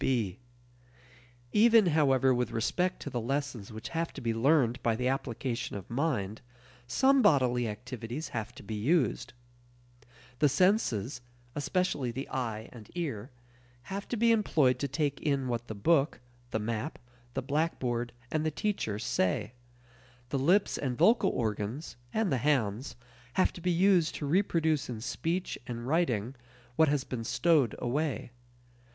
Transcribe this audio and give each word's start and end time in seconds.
(b) 0.01 0.39
Even, 1.53 1.85
however, 1.85 2.33
with 2.33 2.49
respect 2.49 2.99
to 3.03 3.11
the 3.11 3.21
lessons 3.21 3.71
which 3.71 3.89
have 3.89 4.11
to 4.13 4.19
be 4.19 4.33
learned 4.33 4.81
by 4.81 4.95
the 4.95 5.07
application 5.07 5.75
of 5.75 5.87
"mind," 5.91 6.41
some 6.87 7.21
bodily 7.21 7.67
activities 7.69 8.29
have 8.29 8.51
to 8.55 8.63
be 8.63 8.73
used. 8.73 9.33
The 10.39 10.49
senses 10.49 11.21
especially 11.53 12.09
the 12.09 12.27
eye 12.29 12.67
and 12.71 12.89
ear 12.95 13.29
have 13.93 14.07
to 14.07 14.17
be 14.17 14.31
employed 14.31 14.79
to 14.79 14.87
take 14.87 15.21
in 15.21 15.47
what 15.47 15.67
the 15.67 15.75
book, 15.75 16.19
the 16.49 16.57
map, 16.57 16.97
the 17.35 17.43
blackboard, 17.43 18.11
and 18.31 18.43
the 18.43 18.49
teacher 18.49 18.97
say. 18.97 19.53
The 20.29 20.39
lips 20.39 20.79
and 20.79 20.97
vocal 20.97 21.29
organs, 21.29 21.95
and 22.11 22.31
the 22.31 22.39
hands, 22.39 22.95
have 23.33 23.53
to 23.53 23.61
be 23.61 23.69
used 23.69 24.15
to 24.15 24.25
reproduce 24.25 24.89
in 24.89 24.99
speech 24.99 25.59
and 25.67 25.85
writing 25.87 26.33
what 26.75 26.89
has 26.89 27.03
been 27.03 27.23
stowed 27.23 27.75
away. 27.77 28.31